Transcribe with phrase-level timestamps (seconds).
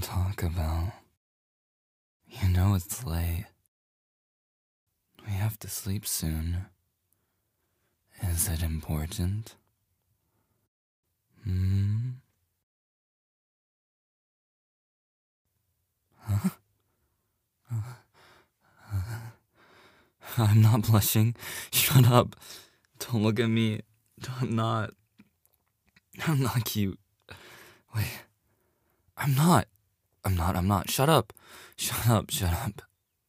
[0.00, 0.92] talk about?
[2.28, 3.46] You know it's late.
[5.26, 6.66] We have to sleep soon.
[8.22, 9.54] Is it important?
[11.44, 12.10] Hmm?
[16.20, 16.50] Huh?
[20.38, 21.34] I'm not blushing.
[21.72, 22.36] Shut up.
[22.98, 23.80] Don't look at me.
[24.40, 24.90] I'm not.
[26.26, 26.98] I'm not cute.
[27.94, 28.22] Wait.
[29.16, 29.66] I'm not.
[30.24, 30.56] I'm not.
[30.56, 30.90] I'm not.
[30.90, 31.32] Shut up.
[31.76, 32.30] Shut up.
[32.30, 32.82] Shut up.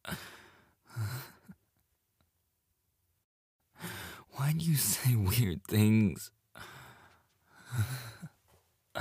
[4.32, 6.30] Why do you say weird things?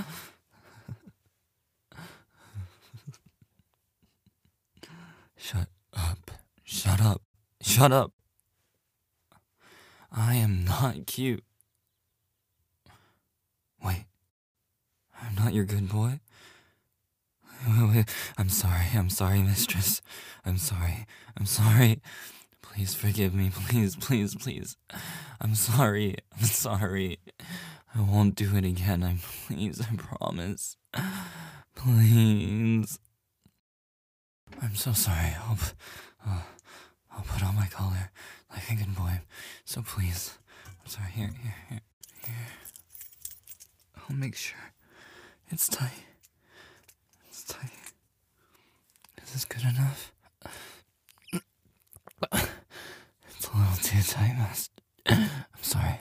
[5.35, 6.31] Shut up.
[6.63, 7.21] Shut up.
[7.61, 8.11] Shut up.
[10.11, 11.43] I am not cute.
[13.83, 14.05] Wait.
[15.21, 16.19] I'm not your good boy?
[18.37, 18.85] I'm sorry.
[18.95, 20.01] I'm sorry, mistress.
[20.45, 21.05] I'm sorry.
[21.37, 22.01] I'm sorry.
[22.61, 23.51] Please forgive me.
[23.53, 24.77] Please, please, please.
[25.41, 26.15] I'm sorry.
[26.37, 27.19] I'm sorry.
[27.95, 29.03] I won't do it again.
[29.03, 30.77] I please, I promise.
[31.75, 32.99] Please.
[34.61, 35.35] I'm so sorry.
[35.47, 35.57] I'll,
[36.27, 36.41] uh,
[37.11, 38.11] I'll put on my collar
[38.51, 39.21] like a good boy.
[39.65, 40.37] So please.
[40.81, 41.11] I'm sorry.
[41.11, 41.81] Here, here, here,
[42.25, 42.35] here.
[44.09, 44.73] I'll make sure
[45.49, 46.03] it's tight.
[47.29, 47.71] It's tight.
[49.23, 50.13] Is this good enough?
[52.31, 54.81] It's a little too tight, Master.
[55.07, 55.29] I'm
[55.61, 55.99] sorry.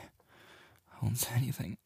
[0.92, 1.77] I won't say anything.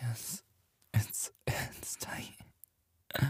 [0.00, 0.42] Yes,
[0.94, 2.34] it's it's tight.
[3.20, 3.28] I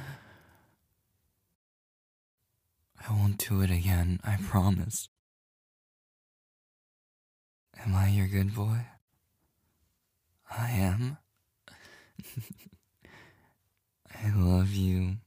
[3.10, 5.08] won't do it again, I promise.
[7.84, 8.86] Am I your good boy?
[10.50, 11.18] I am.
[14.26, 15.18] I love you.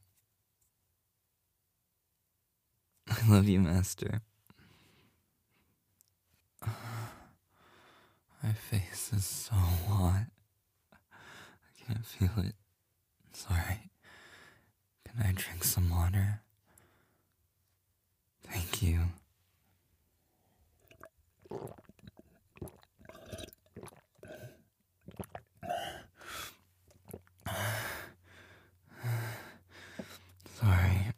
[3.08, 4.20] I love you, Master.
[6.66, 10.26] My face is so hot.
[10.92, 12.54] I can't feel it.
[13.32, 13.90] Sorry.
[15.06, 16.42] Can I drink some water?
[18.46, 19.00] Thank you.
[30.60, 31.12] Sorry.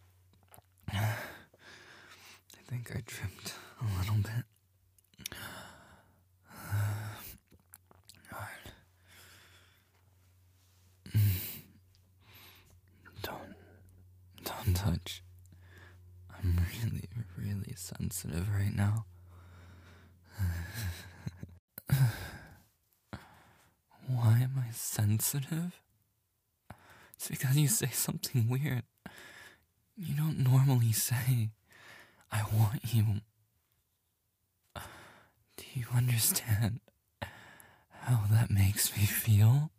[0.89, 1.05] I
[2.69, 4.45] think I tripped a little bit.
[13.23, 13.55] Don't,
[14.45, 15.23] don't touch.
[16.37, 17.09] I'm really,
[17.39, 19.05] really sensitive right now.
[24.09, 25.81] Why am I sensitive?
[27.15, 28.83] It's because you say something weird.
[29.97, 31.51] You don't normally say,
[32.33, 33.05] I want you.
[34.75, 36.81] Do you understand
[37.91, 39.71] how that makes me feel?